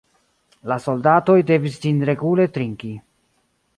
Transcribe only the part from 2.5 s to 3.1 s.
trinki.